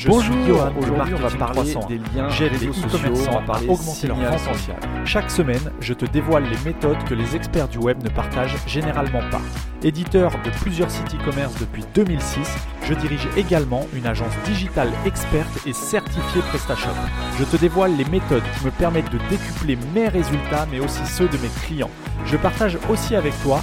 Je 0.00 0.08
Bonjour, 0.08 0.34
aujourd'hui 0.78 1.12
on 1.14 1.18
va 1.18 1.30
parler 1.36 1.74
301. 1.74 1.86
des 1.86 1.98
liens, 1.98 2.28
des 2.28 2.48
les 2.48 2.56
réseaux 2.56 2.72
sociaux, 2.72 3.12
on 3.14 3.28
à 3.28 3.40
va 3.40 3.40
parler 3.42 3.68
augmenter 3.68 4.06
leur 4.06 4.16
vente. 4.16 4.70
Chaque 5.04 5.30
semaine, 5.30 5.70
je 5.78 5.92
te 5.92 6.06
dévoile 6.06 6.44
les 6.44 6.56
méthodes 6.64 7.04
que 7.04 7.12
les 7.12 7.36
experts 7.36 7.68
du 7.68 7.76
web 7.76 8.02
ne 8.02 8.08
partagent 8.08 8.56
généralement 8.66 9.20
pas. 9.30 9.42
Éditeur 9.82 10.32
de 10.42 10.48
plusieurs 10.62 10.90
sites 10.90 11.14
e-commerce 11.14 11.52
depuis 11.60 11.84
2006, 11.94 12.48
je 12.82 12.94
dirige 12.94 13.28
également 13.36 13.86
une 13.94 14.06
agence 14.06 14.32
digitale 14.46 14.90
experte 15.04 15.66
et 15.66 15.74
certifiée 15.74 16.40
PrestaShop. 16.48 16.96
Je 17.38 17.44
te 17.44 17.58
dévoile 17.58 17.94
les 17.98 18.06
méthodes 18.06 18.42
qui 18.58 18.64
me 18.64 18.70
permettent 18.70 19.12
de 19.12 19.18
décupler 19.28 19.76
mes 19.94 20.08
résultats 20.08 20.66
mais 20.72 20.80
aussi 20.80 21.04
ceux 21.04 21.28
de 21.28 21.36
mes 21.36 21.50
clients. 21.66 21.90
Je 22.24 22.38
partage 22.38 22.78
aussi 22.88 23.16
avec 23.16 23.34
toi 23.42 23.62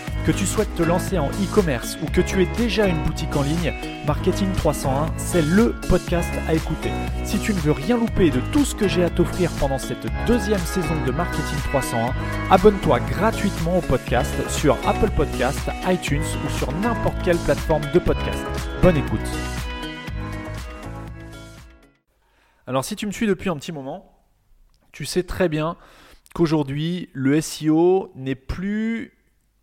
Que 0.25 0.31
tu 0.31 0.45
souhaites 0.45 0.73
te 0.75 0.83
lancer 0.83 1.17
en 1.17 1.29
e-commerce 1.29 1.97
ou 2.03 2.05
que 2.05 2.21
tu 2.21 2.43
aies 2.43 2.49
déjà 2.55 2.85
une 2.85 3.01
boutique 3.01 3.35
en 3.35 3.41
ligne, 3.41 3.73
Marketing 4.05 4.51
301, 4.53 5.11
c'est 5.17 5.41
le 5.41 5.73
podcast 5.89 6.31
à 6.47 6.53
écouter. 6.53 6.91
Si 7.23 7.39
tu 7.39 7.55
ne 7.55 7.59
veux 7.59 7.71
rien 7.71 7.97
louper 7.97 8.29
de 8.29 8.39
tout 8.51 8.63
ce 8.63 8.75
que 8.75 8.87
j'ai 8.87 9.03
à 9.03 9.09
t'offrir 9.09 9.49
pendant 9.59 9.79
cette 9.79 10.05
deuxième 10.27 10.59
saison 10.59 10.93
de 11.07 11.11
Marketing 11.11 11.57
301, 11.69 12.13
abonne-toi 12.51 12.99
gratuitement 12.99 13.79
au 13.79 13.81
podcast 13.81 14.31
sur 14.47 14.77
Apple 14.87 15.09
Podcast, 15.09 15.59
iTunes 15.87 16.21
ou 16.45 16.49
sur 16.51 16.71
n'importe 16.71 17.17
quelle 17.23 17.39
plateforme 17.39 17.83
de 17.91 17.97
podcast. 17.97 18.45
Bonne 18.83 18.97
écoute. 18.97 19.27
Alors 22.67 22.85
si 22.85 22.95
tu 22.95 23.07
me 23.07 23.11
suis 23.11 23.25
depuis 23.25 23.49
un 23.49 23.55
petit 23.55 23.71
moment, 23.71 24.23
tu 24.91 25.03
sais 25.03 25.23
très 25.23 25.49
bien 25.49 25.77
qu'aujourd'hui 26.35 27.09
le 27.13 27.41
SEO 27.41 28.11
n'est 28.15 28.35
plus 28.35 29.17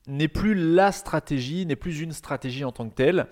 n'est 0.08 0.28
plus 0.28 0.54
la 0.54 0.90
stratégie, 0.92 1.66
n'est 1.66 1.76
plus 1.76 2.00
une 2.00 2.12
stratégie 2.12 2.64
en 2.64 2.72
tant 2.72 2.88
que 2.88 2.94
telle, 2.94 3.26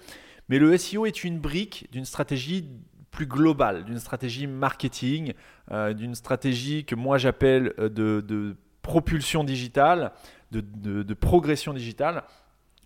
mais 0.48 0.58
le 0.58 0.76
SEO 0.76 1.06
est 1.06 1.24
une 1.24 1.38
brique 1.38 1.88
d'une 1.90 2.04
stratégie 2.04 2.68
plus 3.10 3.26
globale, 3.26 3.84
d'une 3.84 3.98
stratégie 3.98 4.46
marketing, 4.46 5.32
euh, 5.72 5.94
d'une 5.94 6.14
stratégie 6.14 6.84
que 6.84 6.94
moi 6.94 7.18
j'appelle 7.18 7.72
euh, 7.78 7.88
de, 7.88 8.56
propulsion 8.82 9.42
digitale, 9.42 10.12
de, 10.52 11.14
progression 11.14 11.72
digitale. 11.72 12.22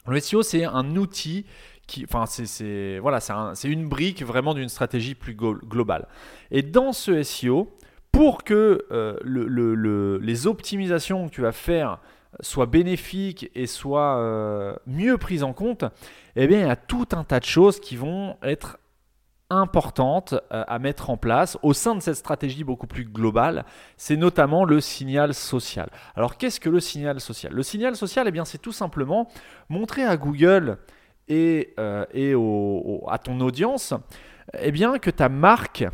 Le 0.07 0.19
SEO, 0.19 0.43
c'est 0.43 0.65
un 0.65 0.97
outil 0.97 1.45
qui, 1.87 2.05
enfin, 2.05 2.25
c'est 2.27 2.99
voilà, 3.01 3.21
c'est 3.21 3.69
une 3.69 3.87
brique 3.87 4.23
vraiment 4.23 4.55
d'une 4.55 4.71
stratégie 4.71 5.15
plus 5.15 5.35
globale. 5.35 6.09
Et 6.51 6.63
dans 6.63 6.93
ce 6.93 7.23
SEO, 7.23 7.77
pour 8.13 8.45
que 8.45 8.87
euh, 8.91 9.19
le, 9.23 9.47
le, 9.47 9.75
le, 9.75 10.19
les 10.19 10.47
optimisations 10.47 11.29
que 11.29 11.35
tu 11.35 11.43
vas 11.43 11.53
faire 11.53 11.99
soient 12.41 12.67
bénéfiques 12.67 13.51
et 13.55 13.67
soient 13.67 14.19
euh, 14.19 14.75
mieux 14.87 15.19
prises 15.19 15.43
en 15.43 15.53
compte, 15.53 15.85
eh 16.37 16.47
bien, 16.47 16.61
il 16.61 16.67
y 16.67 16.71
a 16.71 16.77
tout 16.77 17.09
un 17.13 17.25
tas 17.25 17.41
de 17.41 17.45
choses 17.45 17.81
qui 17.81 17.97
vont 17.97 18.37
être 18.43 18.79
importantes 19.51 20.35
euh, 20.53 20.63
à 20.69 20.79
mettre 20.79 21.11
en 21.11 21.17
place 21.17 21.59
au 21.63 21.73
sein 21.73 21.97
de 21.97 22.01
cette 22.01 22.15
stratégie 22.15 22.63
beaucoup 22.63 22.87
plus 22.87 23.05
globale, 23.05 23.65
c'est 23.97 24.17
notamment 24.17 24.65
le 24.65 24.81
signal 24.81 25.35
social. 25.35 25.91
Alors 26.15 26.37
qu'est-ce 26.37 26.61
que 26.61 26.71
le 26.71 26.79
signal 26.79 27.21
social? 27.21 27.53
Le 27.53 27.65
signal 27.65 27.97
social, 27.97 28.29
eh 28.29 28.31
bien, 28.31 28.45
c'est 28.45 28.59
tout 28.59 28.73
simplement 28.73 29.29
montrer 29.69 30.05
à 30.05 30.17
Google 30.17 30.79
et, 31.27 31.75
euh, 31.81 32.05
à 33.09 33.19
ton 33.19 33.41
audience 33.41 33.93
eh 34.59 34.71
bien, 34.71 34.99
que 34.99 35.11
ta 35.11 35.29
marque 35.29 35.85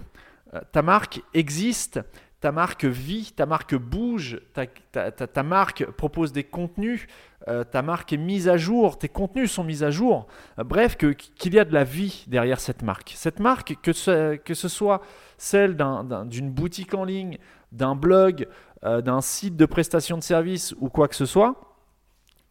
existe, 1.34 2.00
ta 2.41 2.52
marque 2.52 2.84
vit, 2.84 3.32
ta 3.34 3.47
marque 3.47 3.74
bouge, 3.74 4.41
ta, 4.52 5.42
marque 5.42 5.86
propose 5.92 6.32
des 6.32 6.44
contenus, 6.44 7.06
euh, 7.48 7.64
ta 7.64 7.82
marque 7.82 8.12
est 8.12 8.19
mise 8.19 8.48
à 8.48 8.56
jour, 8.56 8.98
tes 8.98 9.08
contenus 9.08 9.50
sont 9.50 9.64
mis 9.64 9.82
à 9.82 9.91
jour. 9.91 10.26
Euh, 10.58 10.64
bref, 10.64 10.97
qu'il 10.97 11.54
y 11.54 11.58
a 11.58 11.64
de 11.64 11.72
la 11.72 11.84
vie 11.84 12.24
derrière 12.26 12.60
cette 12.60 12.82
marque. 12.82 13.14
Cette 13.16 13.41
marque, 13.41 13.76
que 13.82 13.92
ce, 13.92 14.69
soit 14.69 15.00
celle 15.38 15.76
d'un, 15.76 16.04
d'un, 16.04 16.26
d'une 16.26 16.50
boutique 16.50 16.94
en 16.94 17.04
ligne, 17.04 17.38
d'un 17.72 17.94
blog, 17.94 18.47
euh, 18.84 19.00
d'un 19.00 19.22
site 19.22 19.56
de 19.56 19.66
prestation 19.66 20.18
de 20.18 20.22
services 20.22 20.74
ou 20.78 20.91
quoi 20.91 21.08
que 21.08 21.16
ce 21.16 21.26
soit, 21.26 21.76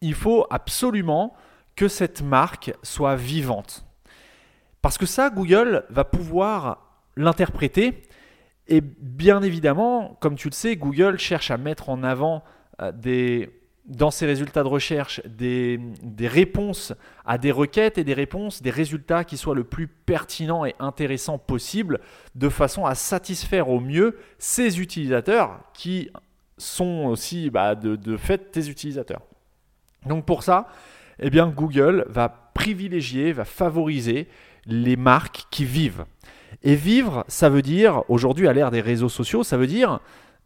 il 0.00 0.14
faut 0.14 0.46
absolument 0.50 1.34
que 1.76 1.88
cette 1.88 2.22
marque 2.22 2.74
soit 2.82 3.16
vivante. 3.16 3.86
Parce 4.82 4.98
que 4.98 5.06
ça, 5.06 5.30
Google 5.30 5.84
va 5.90 6.04
pouvoir 6.04 6.78
l'interpréter 7.16 8.02
et 8.68 8.80
bien 8.80 9.42
évidemment, 9.42 10.16
comme 10.20 10.36
tu 10.36 10.48
le 10.48 10.54
sais, 10.54 10.76
Google 10.76 11.18
cherche 11.18 11.50
à 11.50 11.56
mettre 11.56 11.88
en 11.88 12.02
avant 12.02 12.42
euh, 12.82 12.90
des, 12.92 13.50
dans 13.86 14.10
ses 14.10 14.26
résultats 14.26 14.62
de 14.62 14.68
recherche 14.68 15.20
des, 15.24 15.78
des, 16.02 16.26
réponses 16.26 16.92
à 17.24 17.38
des 17.38 17.52
requêtes 17.52 17.98
et 17.98 18.04
des 18.04 18.14
réponses, 18.14 18.62
des 18.62 18.70
résultats 18.70 19.24
qui 19.24 19.36
soient 19.36 19.54
le 19.54 19.64
plus 19.64 19.86
pertinents 19.86 20.64
et 20.64 20.74
intéressants 20.80 21.38
possible, 21.38 22.00
de 22.34 22.48
façon 22.48 22.84
à 22.84 22.94
satisfaire 22.94 23.68
au 23.68 23.80
mieux 23.80 24.18
ses 24.38 24.80
utilisateurs 24.80 25.60
qui 25.72 26.10
sont 26.58 27.06
aussi 27.06 27.50
bah, 27.50 27.74
de, 27.74 27.94
de 27.94 28.16
fait 28.16 28.50
tes 28.50 28.68
utilisateurs. 28.68 29.22
Donc 30.06 30.24
pour 30.24 30.42
ça, 30.42 30.68
eh 31.20 31.30
bien, 31.30 31.48
Google 31.48 32.04
va 32.08 32.28
privilégier, 32.54 33.32
va 33.32 33.44
favoriser 33.44 34.28
les 34.66 34.96
marques 34.96 35.44
qui 35.50 35.64
vivent. 35.64 36.04
Et 36.62 36.74
vivre, 36.74 37.24
ça 37.28 37.48
veut 37.48 37.62
dire, 37.62 38.02
aujourd'hui 38.08 38.48
à 38.48 38.52
l'ère 38.52 38.70
des 38.70 38.80
réseaux 38.80 39.08
sociaux, 39.08 39.44
ça 39.44 39.56
veut 39.56 39.66
dire 39.66 40.00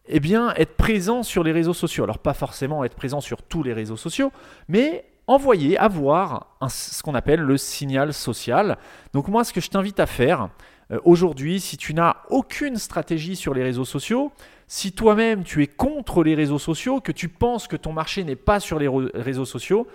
eh 0.07 0.21
bien, 0.21 0.53
être 0.57 0.77
présent 0.77 1.23
sur 1.23 1.45
les 1.45 1.53
réseaux 1.53 1.75
sociaux. 1.75 2.05
Alors 2.05 2.19
pas 2.19 2.35
forcément 2.35 2.85
être 2.85 2.97
présent 2.97 3.21
sur 3.21 3.43
tous 3.43 3.63
les 3.63 3.73
réseaux 3.73 3.97
sociaux, 3.97 4.33
mais 4.69 5.05
envoyer, 5.27 5.79
avoir 5.79 6.57
ce 6.69 7.03
qu'on 7.03 7.15
appelle 7.15 7.41
le 7.41 7.57
signal 7.57 8.13
social. 8.13 8.77
Donc 9.13 9.29
moi, 9.29 9.45
ce 9.45 9.53
que 9.53 9.61
je 9.61 9.71
t'invite 9.71 10.01
à 10.01 10.07
faire 10.07 10.49
euh, 10.91 10.99
aujourd'hui, 11.05 11.61
si 11.61 11.77
tu 11.77 11.95
n'as 11.95 12.17
aucune 12.31 12.77
stratégie 12.77 13.37
sur 13.37 13.55
les 13.55 13.63
réseaux 13.63 13.85
sociaux, 13.85 14.33
si 14.67 14.93
toi-même 14.93 15.45
tu 15.45 15.63
es 15.63 15.69
contre 15.69 16.25
les 16.25 16.35
réseaux 16.35 16.59
sociaux, 16.59 17.01
que 17.01 17.13
tu 17.13 17.29
penses 17.29 17.69
que 17.69 17.77
ton 17.77 17.93
marché 17.93 18.25
n'est 18.25 18.37
pas 18.37 18.59
sur 18.59 18.79
les 18.79 18.89
réseaux 19.15 19.45
sociaux, 19.45 19.87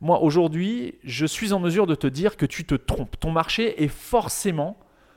moi 0.00 0.22
aujourd'hui, 0.22 0.94
je 1.02 1.26
suis 1.26 1.52
en 1.52 1.58
mesure 1.58 1.86
de 1.86 1.94
te 1.94 2.06
dire 2.06 2.36
que 2.36 2.46
tu 2.46 2.64
te 2.64 2.74
trompes. 2.74 3.18
Ton 3.18 3.30
marché 3.30 3.82
est 3.82 3.88
forcément 3.88 4.76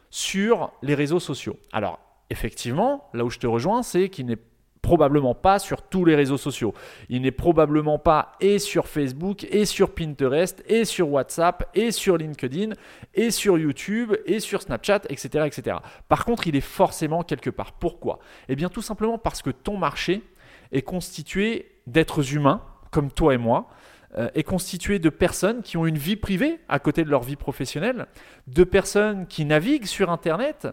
sur 0.09 0.72
les 0.81 0.95
réseaux 0.95 1.19
sociaux. 1.19 1.57
Alors, 1.72 2.00
effectivement, 2.29 3.09
là 3.13 3.25
où 3.25 3.29
je 3.29 3.40
te 3.40 3.47
rejoins, 3.47 3.84
c'est 3.84 4.09
qu'il 4.09 4.25
n'est 4.25 4.38
probablement 4.81 5.35
pas 5.35 5.59
sur 5.59 5.81
tous 5.81 6.06
les 6.06 6.16
réseaux 6.16 6.38
sociaux. 6.38 6.73
Il 7.09 7.23
n'est 7.23 7.31
probablement 7.31 8.00
pas 8.00 8.34
et 8.40 8.57
sur 8.57 8.88
Facebook, 8.88 9.44
et 9.51 9.66
sur 9.66 9.94
Pinterest, 9.94 10.63
et 10.66 10.85
sur 10.85 11.09
WhatsApp, 11.09 11.69
et 11.75 11.91
sur 11.91 12.16
LinkedIn, 12.16 12.73
et 13.13 13.31
sur 13.31 13.57
YouTube, 13.57 14.13
et 14.25 14.40
sur 14.40 14.62
Snapchat, 14.62 15.01
etc. 15.09 15.46
etc. 15.46 15.78
Par 16.07 16.23
contre, 16.23 16.47
il 16.47 16.56
est 16.56 16.62
forcément 16.62 17.23
quelque 17.23 17.50
part. 17.50 17.73
Pourquoi? 17.73 18.19
Eh 18.47 18.56
bien, 18.56 18.69
tout 18.69 18.81
simplement 18.81 19.17
parce 19.17 19.41
que 19.41 19.50
ton 19.50 19.78
marché 19.78 20.23
est 20.72 20.84
constitué 20.84 21.69
d'êtres 21.85 22.34
humains, 22.34 22.62
comme 22.90 23.12
toi 23.12 23.34
et 23.34 23.38
moi, 23.38 23.69
euh, 24.16 24.29
est 24.35 24.44
constitué 24.44 25.00
de 25.00 25.09
personnes 25.09 25.62
qui 25.62 25.75
ont 25.75 25.85
une 25.85 25.97
vie 25.97 26.16
privée 26.16 26.62
à 26.69 26.79
côté 26.79 27.03
de 27.03 27.09
leur 27.09 27.23
vie 27.23 27.35
professionnelle, 27.35 28.07
de 28.47 28.63
personnes 28.63 29.28
qui 29.28 29.44
naviguent 29.44 29.85
sur 29.85 30.09
Internet, 30.09 30.66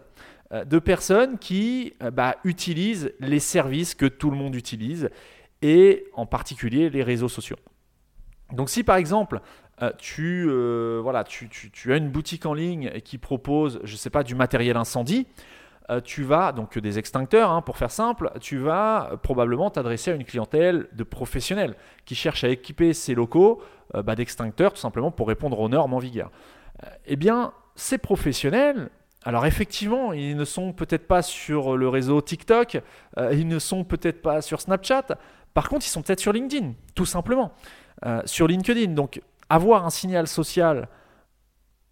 euh, 0.53 0.63
de 0.63 0.79
personnes 0.79 1.37
qui 1.37 1.93
euh, 2.01 2.11
bah, 2.11 2.37
utilisent 2.45 3.11
les 3.19 3.39
services 3.39 3.93
que 3.93 4.05
tout 4.05 4.31
le 4.31 4.37
monde 4.37 4.55
utilise, 4.55 5.09
et 5.61 6.05
en 6.13 6.25
particulier 6.25 6.89
les 6.89 7.03
réseaux 7.03 7.27
sociaux. 7.27 7.57
Donc 8.53 8.69
si 8.69 8.83
par 8.83 8.95
exemple 8.95 9.41
tu, 9.97 10.49
voilà, 11.01 11.25
tu, 11.25 11.49
tu, 11.49 11.69
tu, 11.69 11.91
as 11.91 11.97
une 11.97 12.09
boutique 12.09 12.45
en 12.45 12.53
ligne 12.53 13.01
qui 13.03 13.17
propose, 13.17 13.81
je 13.83 13.97
sais 13.97 14.09
pas, 14.09 14.23
du 14.23 14.33
matériel 14.33 14.77
incendie, 14.77 15.27
tu 16.03 16.23
vas, 16.23 16.51
donc 16.51 16.79
des 16.79 16.97
extincteurs 16.97 17.51
hein, 17.51 17.61
pour 17.61 17.77
faire 17.77 17.91
simple, 17.91 18.31
tu 18.41 18.57
vas 18.57 19.19
probablement 19.21 19.69
t'adresser 19.69 20.11
à 20.11 20.15
une 20.15 20.23
clientèle 20.23 20.87
de 20.93 21.03
professionnels 21.03 21.75
qui 22.05 22.15
cherchent 22.15 22.43
à 22.43 22.49
équiper 22.49 22.93
ses 22.93 23.13
locaux 23.13 23.61
euh, 23.93 24.01
bah, 24.01 24.15
d'extincteurs 24.15 24.73
tout 24.73 24.79
simplement 24.79 25.11
pour 25.11 25.27
répondre 25.27 25.59
aux 25.59 25.69
normes 25.69 25.93
en 25.93 25.99
vigueur. 25.99 26.31
Euh, 26.83 26.87
eh 27.05 27.15
bien, 27.15 27.53
ces 27.75 27.97
professionnels, 27.97 28.89
alors 29.23 29.45
effectivement, 29.45 30.13
ils 30.13 30.35
ne 30.35 30.45
sont 30.45 30.73
peut-être 30.73 31.07
pas 31.07 31.21
sur 31.21 31.77
le 31.77 31.87
réseau 31.87 32.21
TikTok, 32.21 32.81
euh, 33.17 33.33
ils 33.33 33.47
ne 33.47 33.59
sont 33.59 33.83
peut-être 33.83 34.21
pas 34.21 34.41
sur 34.41 34.61
Snapchat, 34.61 35.17
par 35.53 35.69
contre, 35.69 35.85
ils 35.85 35.89
sont 35.89 36.01
peut-être 36.01 36.19
sur 36.19 36.33
LinkedIn, 36.33 36.73
tout 36.95 37.05
simplement. 37.05 37.53
Euh, 38.05 38.21
sur 38.25 38.47
LinkedIn, 38.47 38.91
donc 38.93 39.21
avoir 39.49 39.85
un 39.85 39.89
signal 39.89 40.27
social 40.27 40.89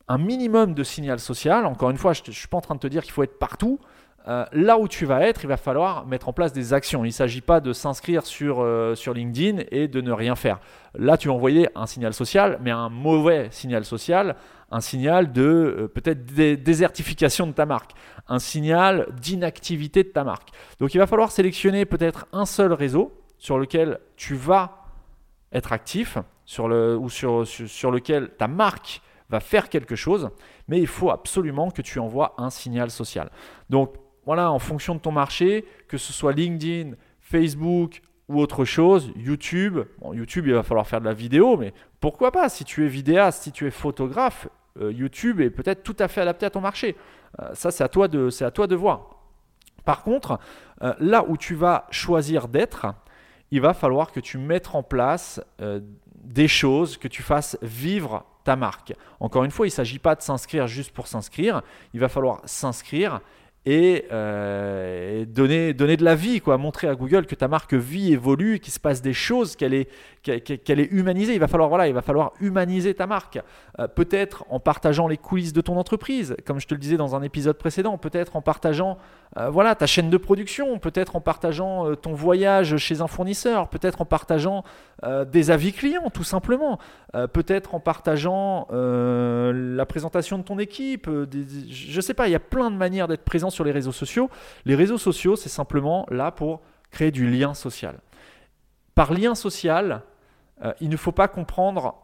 un 0.08 0.18
minimum 0.18 0.74
de 0.74 0.84
signal 0.84 1.20
social. 1.20 1.66
Encore 1.66 1.90
une 1.90 1.98
fois, 1.98 2.14
je 2.14 2.22
ne 2.28 2.32
suis 2.32 2.48
pas 2.48 2.58
en 2.58 2.62
train 2.62 2.76
de 2.76 2.80
te 2.80 2.88
dire 2.88 3.04
qu'il 3.04 3.12
faut 3.14 3.24
être 3.24 3.40
partout. 3.40 3.80
euh, 4.28 4.46
là 4.54 4.78
où 4.78 4.88
tu 4.88 5.06
vas 5.06 5.22
être, 5.22 5.44
il 5.44 5.48
va 5.48 5.58
falloir 5.58 6.06
mettre 6.06 6.30
en 6.30 6.34
place 6.34 6.54
des 6.54 6.74
actions. 6.74 7.04
Il 7.04 7.10
ne 7.10 7.14
s'agit 7.14 7.42
pas 7.42 7.60
de 7.60 7.74
s'inscrire 7.74 8.26
sur, 8.26 8.62
euh, 8.62 8.96
sur 8.96 9.14
LinkedIn 9.14 9.64
et 9.72 9.88
de 9.88 10.02
ne 10.02 10.12
rien 10.12 10.36
faire. 10.36 10.60
Là, 10.96 11.18
tu 11.18 11.28
vas 11.28 11.34
envoyer 11.34 11.68
un 11.76 11.86
signal 11.88 12.14
social, 12.14 12.58
mais 12.62 12.72
un 12.72 12.90
mauvais 12.90 13.50
signal 13.52 13.84
social, 13.84 14.36
un 14.72 14.80
signal 14.80 15.34
de 15.34 15.42
euh, 15.42 15.88
peut-être 15.88 16.26
désertification 16.26 17.48
de 17.48 17.52
ta 17.52 17.66
marque, 17.66 17.92
un 18.28 18.40
signal 18.40 19.08
d'inactivité 19.20 20.04
de 20.04 20.10
ta 20.10 20.24
marque. 20.24 20.50
Donc 20.80 20.94
il 20.94 21.00
va 21.00 21.08
falloir 21.08 21.32
sélectionner 21.32 21.86
peut-être 21.86 22.26
un 22.32 22.46
seul 22.46 22.72
réseau 22.72 23.12
sur 23.38 23.58
lequel 23.58 24.00
tu 24.16 24.36
vas 24.36 24.86
être 25.52 25.74
actif, 25.74 26.18
sur 26.46 26.68
le, 26.68 26.98
ou 26.98 27.10
sur, 27.10 27.46
sur 27.46 27.92
lequel 27.92 28.30
ta 28.38 28.48
marque 28.48 29.02
va 29.30 29.40
faire 29.40 29.70
quelque 29.70 29.96
chose, 29.96 30.30
mais 30.68 30.80
il 30.80 30.88
faut 30.88 31.10
absolument 31.10 31.72
que 31.72 31.82
tu 31.82 32.00
envoies 32.00 32.34
un 32.38 32.50
signal 32.50 32.92
social. 32.92 33.30
Donc 33.70 33.96
voilà, 34.26 34.52
en 34.52 34.60
fonction 34.60 34.96
de 34.96 35.00
ton 35.00 35.12
marché, 35.12 35.66
que 35.88 35.98
ce 35.98 36.14
soit 36.14 36.34
LinkedIn, 36.34 36.96
Facebook 37.20 38.02
ou 38.30 38.40
autre 38.40 38.66
chose, 38.66 39.12
YouTube. 39.16 39.80
YouTube, 40.14 40.48
il 40.48 40.54
va 40.54 40.64
falloir 40.64 40.88
faire 40.88 41.02
de 41.02 41.06
la 41.06 41.14
vidéo, 41.14 41.58
mais 41.58 41.74
pourquoi 42.00 42.32
pas 42.32 42.50
Si 42.50 42.64
tu 42.64 42.86
es 42.86 42.88
vidéaste, 42.88 43.44
si 43.44 43.52
tu 43.52 43.68
es 43.68 43.72
photographe, 43.72 44.48
euh, 44.82 44.92
YouTube 44.92 45.40
est 45.42 45.50
peut-être 45.50 45.84
tout 45.84 45.96
à 46.00 46.08
fait 46.08 46.22
adapté 46.22 46.46
à 46.46 46.50
ton 46.50 46.62
marché. 46.62 46.96
Euh, 47.40 47.54
ça, 47.54 47.72
c'est 47.72 47.84
à, 47.84 47.90
toi 47.90 48.08
de, 48.08 48.30
c'est 48.30 48.46
à 48.46 48.52
toi 48.52 48.68
de 48.68 48.76
voir. 48.76 49.10
Par 49.86 50.04
contre, 50.04 50.40
euh, 50.82 50.94
là 51.00 51.26
où 51.28 51.38
tu 51.38 51.56
vas 51.56 51.88
choisir 51.92 52.48
d'être, 52.48 52.88
il 53.52 53.62
va 53.62 53.74
falloir 53.74 54.12
que 54.12 54.20
tu 54.20 54.38
mettes 54.38 54.74
en 54.74 54.82
place 54.82 55.40
des 56.16 56.48
choses, 56.48 56.98
que 56.98 57.08
tu 57.08 57.22
fasses 57.22 57.56
vivre 57.62 58.26
ta 58.44 58.56
marque. 58.56 58.94
Encore 59.20 59.44
une 59.44 59.52
fois, 59.52 59.66
il 59.66 59.70
ne 59.70 59.74
s'agit 59.76 60.00
pas 60.00 60.16
de 60.16 60.22
s'inscrire 60.22 60.68
juste 60.68 60.92
pour 60.92 61.08
s'inscrire. 61.08 61.62
Il 61.94 62.00
va 62.00 62.10
falloir 62.10 62.42
s'inscrire 62.46 63.22
euh, 63.66 65.22
et, 65.22 65.26
donner, 65.26 65.74
donner 65.74 65.96
de 65.96 66.04
la 66.04 66.16
vie, 66.16 66.42
quoi, 66.42 66.58
montrer 66.58 66.88
à 66.88 66.96
Google 66.96 67.26
que 67.26 67.36
ta 67.36 67.48
marque 67.48 67.74
vit, 67.74 68.12
évolue, 68.12 68.60
qu'il 68.60 68.74
se 68.74 68.80
passe 68.80 69.02
des 69.02 69.14
choses, 69.14 69.56
qu'elle 69.56 69.74
est, 69.74 69.90
qu'elle 70.22 70.80
est 70.80 70.92
humanisée. 70.92 71.34
Il 71.34 71.40
va 71.40 71.48
falloir, 71.48 71.70
voilà, 71.70 71.88
il 71.88 71.94
va 71.94 72.02
falloir 72.02 72.34
humaniser 72.42 72.94
ta 72.94 73.08
marque. 73.08 73.40
Euh, 73.80 73.88
peut-être 73.88 74.46
en 74.50 74.60
partageant 74.60 75.08
les 75.08 75.18
coulisses 75.18 75.54
de 75.54 75.62
ton 75.62 75.78
entreprise, 75.78 76.36
comme 76.46 76.60
je 76.60 76.68
te 76.68 76.74
le 76.74 76.80
disais 76.80 76.98
dans 76.98 77.16
un 77.16 77.24
épisode 77.24 77.58
précédent. 77.58 77.98
Peut-être 77.98 78.36
en 78.36 78.42
partageant 78.42 78.98
euh, 79.38 79.50
voilà, 79.50 79.76
ta 79.76 79.86
chaîne 79.86 80.10
de 80.10 80.18
production. 80.18 80.78
Peut-être 80.78 81.16
en 81.16 81.22
partageant 81.22 81.96
ton 81.96 82.14
voyage 82.14 82.78
chez 82.78 83.02
un 83.02 83.08
fournisseur. 83.08 83.70
Peut-être 83.70 84.02
en 84.02 84.06
partageant 84.06 84.64
des 85.32 85.52
avis 85.52 85.74
clients, 85.74 86.10
tout 86.14 86.24
simplement. 86.24 86.80
peut-être 87.34 87.76
en 87.76 87.80
partageant 87.80 88.68
la 88.72 89.86
présentation 89.86 90.38
de 90.38 90.44
ton 90.44 90.60
équipe. 90.60 91.10
je 91.10 91.96
ne 91.96 92.02
sais 92.02 92.14
pas, 92.14 92.28
il 92.28 92.32
y 92.32 92.36
a 92.36 92.40
plein 92.40 92.72
de 92.72 92.78
manières 92.78 93.08
d'être 93.08 93.24
présent 93.24 93.50
sur 93.54 93.64
les 93.64 93.72
réseaux 93.72 93.92
sociaux. 93.92 94.30
Les 94.66 94.76
réseaux 94.76 94.98
sociaux, 94.98 95.36
c'est 95.36 95.50
simplement 95.50 96.06
là 96.10 96.32
pour 96.32 96.62
créer 96.92 97.12
du 97.12 97.30
lien 97.30 97.54
social. 97.54 98.00
Par 98.96 99.14
lien 99.14 99.36
social, 99.36 100.04
euh, 100.64 100.74
il 100.80 100.90
ne 100.90 100.98
faut 100.98 101.12
pas 101.12 101.28
comprendre 101.28 101.96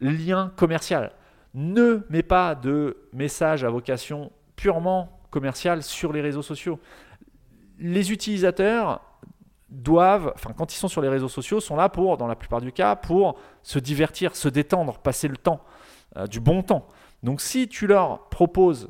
lien 0.00 0.52
commercial. 0.56 1.12
Ne 1.54 2.06
mets 2.10 2.22
pas 2.22 2.54
de 2.54 3.08
message 3.12 3.64
à 3.64 3.70
vocation 3.70 4.30
purement 4.56 5.20
commerciale 5.30 5.82
sur 5.82 6.12
les 6.12 6.20
réseaux 6.20 6.42
sociaux. 6.42 6.78
Les 7.78 8.12
utilisateurs 8.12 9.02
doivent, 9.68 10.32
enfin 10.34 10.52
quand 10.56 10.72
ils 10.72 10.78
sont 10.78 10.88
sur 10.88 11.00
les 11.00 11.08
réseaux 11.08 11.28
sociaux, 11.28 11.60
sont 11.60 11.76
là 11.76 11.88
pour, 11.88 12.16
dans 12.16 12.26
la 12.26 12.36
plupart 12.36 12.60
du 12.60 12.72
cas, 12.72 12.96
pour 12.96 13.38
se 13.62 13.78
divertir, 13.78 14.36
se 14.36 14.48
détendre, 14.48 14.98
passer 14.98 15.28
le 15.28 15.36
temps, 15.36 15.62
euh, 16.16 16.26
du 16.26 16.40
bon 16.40 16.62
temps. 16.62 16.86
Donc 17.22 17.40
si 17.40 17.68
tu 17.68 17.86
leur 17.86 18.28
proposes 18.28 18.88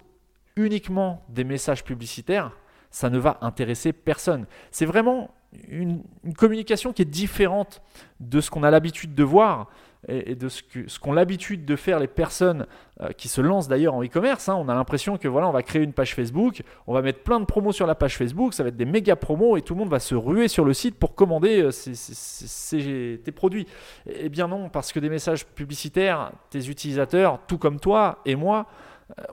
uniquement 0.57 1.23
des 1.29 1.45
messages 1.45 1.85
publicitaires, 1.85 2.53
ça 2.91 3.11
ne 3.11 3.19
va 3.19 3.39
intéresser 3.43 3.93
personne. 3.93 4.47
C'est 4.71 4.87
vraiment 4.87 5.31
une, 5.69 6.03
communication 6.37 6.93
qui 6.93 7.03
est 7.03 7.07
différente 7.07 7.83
de 8.21 8.41
ce 8.41 8.51
qu'on 8.51 8.63
a 8.63 8.71
l'habitude 8.71 9.15
de 9.15 9.23
voir 9.23 9.69
et, 10.09 10.35
de 10.35 10.49
ce 10.49 10.63
qu'ont 10.99 11.13
l'habitude 11.13 11.65
de 11.65 11.77
faire 11.77 11.99
les 11.99 12.07
personnes 12.07 12.67
euh, 13.01 13.11
qui 13.11 13.29
se 13.29 13.41
lancent 13.41 13.69
d'ailleurs 13.69 13.95
en 13.95 14.03
e-commerce. 14.03 14.49
Hein. 14.49 14.57
On 14.59 14.69
a 14.69 14.75
l'impression 14.75 15.19
que 15.19 15.29
voilà, 15.29 15.49
on 15.49 15.53
va 15.53 15.63
créer 15.63 15.83
une 15.83 15.93
page 15.93 16.15
Facebook, 16.15 16.63
on 16.87 16.95
va 16.95 17.03
mettre 17.03 17.23
plein 17.23 17.41
de 17.41 17.45
promos 17.45 17.73
sur 17.73 17.87
la 17.87 17.95
page 17.95 18.17
Facebook, 18.17 18.55
ça 18.55 18.63
va 18.63 18.69
être 18.69 18.77
des 18.77 18.85
méga 18.85 19.17
promos 19.17 19.57
et 19.57 19.63
tout 19.63 19.75
le 19.75 19.81
monde 19.81 19.91
va 19.91 19.99
se 19.99 20.15
ruer 20.15 20.49
sur 20.49 20.65
le 20.65 20.75
site 20.75 20.97
pour 20.97 21.15
commander 21.15 21.63
euh, 21.63 23.17
tes 23.19 23.33
produits. 23.33 23.67
Eh 24.07 24.29
bien 24.29 24.49
non, 24.49 24.69
parce 24.69 24.93
que 24.93 25.01
des 25.01 25.11
messages 25.11 25.45
publicitaires, 25.47 26.33
tes 26.51 26.69
utilisateurs, 26.69 27.41
tout 27.47 27.59
comme 27.59 27.81
toi 27.81 28.21
et 28.25 28.37
moi, 28.37 28.67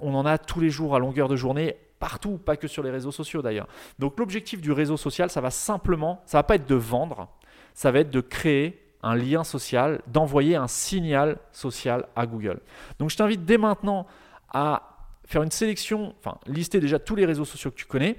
on 0.02 0.14
en 0.14 0.25
a 0.25 0.38
tous 0.38 0.60
les 0.60 0.70
jours 0.70 0.96
à 0.96 1.00
longueur 1.00 1.28
de 1.28 1.36
journée 1.36 1.78
partout, 2.00 2.38
pas 2.38 2.58
que 2.58 2.68
sur 2.68 2.84
les 2.84 2.92
réseaux 2.92 3.12
sociaux 3.12 3.42
d'ailleurs. 3.42 3.68
Donc 3.98 4.20
l'objectif 4.20 4.62
du 4.62 4.72
réseau 4.72 4.98
social, 4.98 5.30
ça 5.30 5.42
va 5.42 5.52
simplement, 5.52 6.22
ça 6.25 6.40
va 6.40 6.44
pas 6.44 6.56
être 6.56 6.68
de 6.68 6.75
vendre, 6.75 7.30
ça 7.74 7.92
va 7.92 8.00
être 8.00 8.10
de 8.10 8.22
créer 8.22 8.84
un 9.02 9.16
lien 9.16 9.44
social, 9.44 10.02
d'envoyer 10.08 10.56
un 10.56 10.68
signal 10.68 11.38
social 11.52 12.08
à 12.16 12.25
Google. 12.25 12.60
Donc 13.00 13.10
je 13.10 13.18
t'invite 13.18 13.46
dès 13.46 13.58
maintenant 13.58 14.06
à 14.50 14.98
faire 15.25 15.44
une 15.44 15.52
sélection, 15.52 16.14
enfin 16.20 16.38
lister 16.46 16.80
déjà 16.80 17.00
tous 17.00 17.16
les 17.16 17.25
réseaux 17.25 17.46
sociaux 17.46 17.72
que 17.72 17.75
tu 17.75 17.86
connais, 17.86 18.18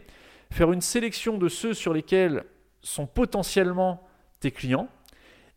faire 0.51 0.73
une 0.73 0.81
sélection 0.81 1.39
de 1.39 1.49
ceux 1.49 1.75
sur 1.75 1.93
lesquels 1.93 2.45
sont 2.83 3.07
potentiellement 3.07 4.07
tes 4.41 4.51
clients 4.51 4.89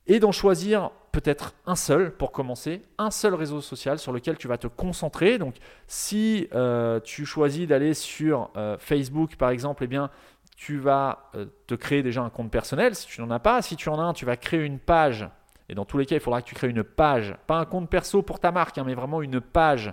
et 0.07 0.19
d'en 0.19 0.31
choisir 0.31 0.92
peut-être 1.12 1.56
un 1.65 1.75
seul 1.75 2.12
pour 2.12 2.31
commencer, 2.31 2.83
un 2.98 3.12
seul 3.12 3.33
réseau 3.33 3.59
social 3.62 3.98
sur 3.98 4.12
lequel 4.12 4.38
tu 4.38 4.48
vas 4.48 4.57
te 4.57 4.68
concentrer. 4.68 5.38
Donc 5.38 5.56
si 5.88 6.48
euh, 6.54 7.00
tu 7.00 7.25
choisis 7.25 7.68
d'aller 7.68 7.94
sur 7.94 8.51
euh, 8.56 8.77
Facebook 8.80 9.36
par 9.36 9.50
exemple, 9.50 9.83
eh 9.83 9.88
bien 9.88 10.09
tu 10.56 10.77
vas 10.77 11.30
euh, 11.36 11.45
te 11.65 11.75
créer 11.75 12.04
déjà 12.04 12.21
un 12.21 12.30
compte 12.30 12.51
personnel 12.51 12.95
si 12.95 13.07
tu 13.07 13.21
n'en 13.21 13.31
as 13.31 13.39
pas. 13.39 13.62
Si 13.62 13.75
tu 13.75 13.89
en 13.89 14.00
as 14.00 14.04
un, 14.04 14.13
tu 14.13 14.25
vas 14.25 14.38
créer 14.38 14.63
une 14.63 14.80
page. 14.80 15.27
Et 15.69 15.75
dans 15.75 15.86
tous 15.86 15.98
les 15.98 16.06
cas, 16.06 16.15
il 16.15 16.21
faudra 16.21 16.42
que 16.42 16.48
tu 16.48 16.56
crées 16.56 16.69
une 16.69 16.83
page, 16.83 17.36
pas 17.45 17.57
un 17.57 17.65
compte 17.65 17.89
perso 17.89 18.21
pour 18.21 18.39
ta 18.39 18.51
marque, 18.51 18.77
hein, 18.77 18.83
mais 18.86 18.94
vraiment 18.94 19.21
une 19.21 19.42
page 19.42 19.92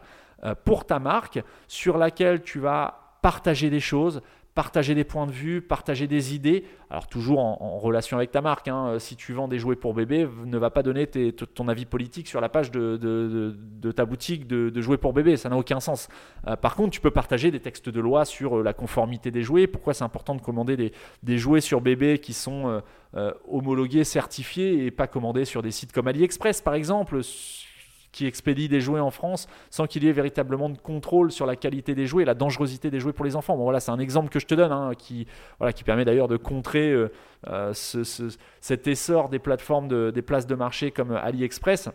pour 0.65 0.85
ta 0.85 0.99
marque 0.99 1.43
sur 1.67 1.97
laquelle 1.97 2.43
tu 2.43 2.61
vas 2.61 3.19
partager 3.23 3.71
des 3.71 3.81
choses, 3.81 4.21
partager 4.55 4.95
des 4.95 5.05
points 5.05 5.27
de 5.27 5.33
vue, 5.33 5.61
partager 5.61 6.06
des 6.06 6.35
idées. 6.35 6.65
Alors 6.91 7.09
toujours 7.09 7.41
en, 7.41 7.79
relation 7.79 8.17
avec 8.17 8.31
ta 8.31 8.41
marque. 8.41 8.69
Hein. 8.69 8.87
Euh, 8.87 8.99
si 8.99 9.17
tu 9.17 9.33
vends 9.33 9.49
des 9.49 9.59
jouets 9.59 9.77
pour 9.77 9.95
bébé, 9.95 10.29
ne 10.45 10.59
va 10.59 10.71
pas 10.71 10.83
donner 10.83 11.06
ton 11.06 11.69
avis 11.69 11.87
politique 11.87 12.29
sur 12.29 12.41
la 12.41 12.49
page 12.49 12.71
de, 12.71 13.56
ta 13.95 14.05
boutique 14.05 14.47
de, 14.47 14.81
jouets 14.81 14.97
pour 14.97 15.12
bébé. 15.12 15.37
Ça 15.37 15.49
n'a 15.49 15.56
aucun 15.56 15.81
sens. 15.81 16.09
Euh, 16.47 16.56
par 16.56 16.77
contre, 16.77 16.91
tu 16.91 17.01
peux 17.01 17.11
partager 17.11 17.51
des 17.51 17.61
textes 17.61 17.89
de 17.89 18.01
loi 18.01 18.25
sur 18.25 18.59
euh, 18.59 18.62
la 18.62 18.73
conformité 18.73 19.31
des 19.31 19.43
jouets. 19.43 19.67
Pourquoi 19.67 19.93
c'est 19.93 20.05
important 20.05 20.35
de 20.35 20.41
commander 20.41 20.93
des, 21.23 21.39
jouets 21.39 21.61
sur 21.61 21.81
bébé 21.81 22.19
qui 22.19 22.33
sont 22.33 22.81
homologués, 23.49 24.05
certifiés 24.05 24.87
et 24.87 24.91
pas 24.91 25.06
commandés 25.06 25.44
sur 25.44 25.63
des 25.63 25.70
sites 25.73 25.93
comme 25.93 26.06
AliExpress 26.06 26.61
par 26.61 26.75
exemple? 26.75 27.20
Qui 28.15 28.27
expédie 28.27 28.69
des 28.69 28.81
jouets 28.81 29.01
en 29.01 29.11
France 29.11 29.49
sans 29.71 29.87
qu'il 29.87 30.05
y 30.05 30.09
ait 30.09 30.13
véritablement 30.13 30.71
de 30.71 30.79
contrôle 30.79 31.33
sur 31.33 31.47
la 31.47 31.56
qualité 31.56 31.97
des 31.97 32.06
jouets, 32.06 32.25
la 32.25 32.35
dangerosité 32.35 32.89
des 32.89 33.01
jouets 33.01 33.13
pour 33.13 33.25
les 33.25 33.35
enfants. 33.35 33.56
Bon, 33.56 33.65
voilà, 33.65 33.81
c'est 33.81 33.91
un 33.91 33.99
exemple 33.99 34.29
que 34.29 34.39
je 34.39 34.47
te 34.47 34.55
donne, 34.55 34.71
hein, 34.71 34.93
qui, 34.97 35.27
voilà, 35.59 35.73
qui 35.73 35.83
permet 35.83 36.05
d'ailleurs 36.05 36.29
de 36.29 36.37
contrer 36.37 36.93
euh, 36.93 37.11
euh, 37.49 37.73
cet 37.75 38.87
essor 38.87 39.29
des 39.29 39.41
plateformes, 39.41 39.89
de, 39.89 40.13
des 40.13 40.23
places 40.23 40.47
de 40.47 40.55
marché 40.55 40.93
comme 40.93 41.11
AliExpress, 41.11 41.89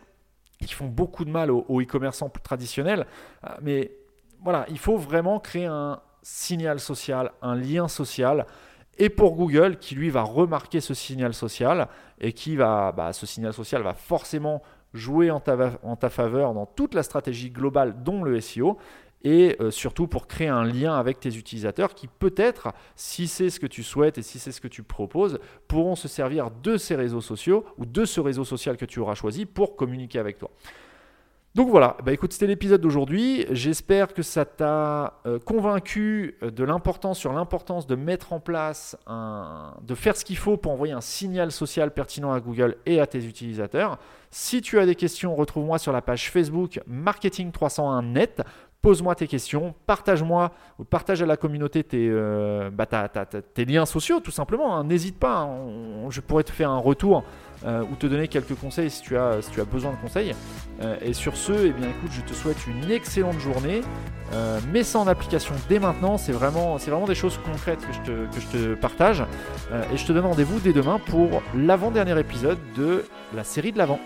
qui 0.59 0.73
font 0.73 0.87
beaucoup 0.87 1.23
de 1.23 1.31
mal 1.31 1.51
aux, 1.51 1.81
e-commerçants 1.81 2.29
traditionnels. 2.43 3.07
Euh, 3.45 3.49
mais 3.61 3.91
voilà, 4.43 4.65
il 4.69 4.77
faut 4.77 4.97
vraiment 4.97 5.39
créer 5.39 5.65
un 5.67 6.01
signal 6.21 6.81
social, 6.81 7.31
un 7.41 7.55
lien 7.55 7.87
social 7.87 8.45
et 8.97 9.09
pour 9.09 9.35
Google 9.35 9.77
qui 9.77 9.95
lui 9.95 10.09
va 10.09 10.23
remarquer 10.23 10.81
ce 10.81 10.93
signal 10.93 11.33
social 11.33 11.87
et 12.19 12.33
qui 12.33 12.57
va, 12.57 12.91
bah, 12.91 13.13
ce 13.13 13.25
signal 13.25 13.53
social 13.53 13.81
va 13.81 13.93
forcément 13.93 14.61
jouer 14.93 15.31
en 15.31 15.39
ta, 15.39 16.09
faveur 16.09 16.53
dans 16.53 16.65
toute 16.65 16.93
la 16.93 17.03
stratégie 17.03 17.51
globale, 17.51 18.03
dont 18.03 18.23
le 18.23 18.39
SEO, 18.41 18.77
et 19.23 19.57
euh, 19.59 19.69
surtout 19.69 20.07
pour 20.07 20.27
créer 20.27 20.47
un 20.47 20.63
lien 20.63 20.97
avec 20.97 21.19
tes 21.19 21.35
utilisateurs 21.35 21.93
qui 21.93 22.07
peut-être, 22.07 22.69
si 22.95 23.27
c'est 23.27 23.49
ce 23.49 23.59
que 23.59 23.67
tu 23.67 23.83
souhaites 23.83 24.17
et 24.17 24.21
si 24.21 24.39
c'est 24.39 24.53
ce 24.53 24.61
que 24.61 24.67
tu 24.67 24.81
proposes, 24.81 25.39
pourront 25.67 25.95
se 25.95 26.07
servir 26.07 26.51
de 26.51 26.77
ces 26.77 26.95
réseaux 26.95 27.21
sociaux 27.21 27.65
ou 27.77 27.85
de 27.85 28.05
ce 28.05 28.21
réseau 28.21 28.45
social 28.45 28.77
que 28.77 28.85
tu 28.85 28.99
auras 28.99 29.15
choisi 29.15 29.45
pour 29.45 29.75
communiquer 29.75 30.19
avec 30.19 30.37
toi. 30.37 30.49
Donc 31.55 31.69
voilà, 31.69 31.97
bah 32.05 32.13
écoute, 32.13 32.31
c'était 32.31 32.45
l'épisode 32.45 32.79
d'aujourd'hui. 32.79 33.47
J'espère 33.49 34.13
que 34.13 34.21
ça 34.21 34.45
t'a 34.45 35.19
euh, 35.25 35.39
convaincu 35.39 36.37
euh, 36.43 36.51
de 36.51 36.63
l'importance 36.63 37.17
sur 37.17 37.33
l'importance 37.33 37.87
de 37.87 37.95
mettre 37.95 38.33
en 38.33 38.39
place, 38.39 38.95
un, 39.07 39.73
de 39.81 39.95
faire 39.95 40.15
ce 40.15 40.23
qu'il 40.23 40.37
faut 40.37 40.57
pour 40.57 40.71
envoyer 40.71 40.93
un 40.93 41.01
signal 41.01 41.51
social 41.51 41.91
pertinent 41.91 42.31
à 42.31 42.39
Google 42.39 42.77
et 42.85 42.99
à 42.99 43.07
tes 43.07 43.25
utilisateurs. 43.25 43.97
Si 44.31 44.61
tu 44.61 44.77
as 44.79 44.85
des 44.85 44.95
questions, 44.95 45.35
retrouve-moi 45.35 45.79
sur 45.79 45.91
la 45.91 46.01
page 46.01 46.29
Facebook 46.29 46.79
Marketing 46.85 47.51
301 47.51 48.03
Net. 48.03 48.41
Pose-moi 48.81 49.13
tes 49.13 49.27
questions, 49.27 49.73
partage-moi 49.87 50.51
ou 50.77 50.85
partage 50.85 51.21
à 51.21 51.25
la 51.25 51.35
communauté 51.35 51.83
tes, 51.83 52.07
euh, 52.09 52.69
bah, 52.69 52.87
liens 53.57 53.85
sociaux 53.85 54.21
tout 54.21 54.31
simplement. 54.31 54.77
Hein. 54.77 54.85
N'hésite 54.85 55.19
pas, 55.19 55.39
hein. 55.39 56.09
je 56.09 56.21
pourrais 56.21 56.43
te 56.43 56.51
faire 56.51 56.69
un 56.69 56.77
retour 56.77 57.25
ou 57.65 57.95
te 57.95 58.07
donner 58.07 58.29
quelques 58.29 58.55
conseils 58.55 58.89
si 58.89 59.01
tu 59.01 59.17
as, 59.17 59.41
besoin 59.69 59.91
de 59.91 59.97
conseils. 59.97 60.33
et 61.01 61.11
sur 61.11 61.35
ce, 61.35 61.51
eh 61.51 61.71
bien, 61.71 61.89
écoute, 61.89 62.11
je 62.11 62.21
te 62.21 62.33
souhaite 62.33 62.65
une 62.67 62.89
excellente 62.89 63.37
journée. 63.37 63.81
mets 64.71 64.83
ça 64.83 64.99
en 64.99 65.07
application 65.07 65.53
dès 65.67 65.79
maintenant, 65.79 66.17
c'est 66.17 66.31
vraiment, 66.31 66.77
vraiment 66.77 67.05
des 67.05 67.15
choses 67.15 67.37
concrètes 67.43 67.85
que 67.85 67.91
je 67.91 67.99
te, 67.99 68.33
que 68.33 68.39
je 68.39 68.47
te 68.47 68.73
partage. 68.75 69.25
et 69.91 69.97
je 69.97 70.05
te 70.05 70.13
donne 70.13 70.27
rendez-vous 70.27 70.61
dès 70.61 70.71
demain 70.71 70.99
pour 70.99 71.41
l'avant-dernier 71.53 72.17
épisode 72.17 72.59
de 72.77 73.03
la 73.35 73.43
série 73.43 73.73
de 73.73 73.77
l'avant. 73.77 73.99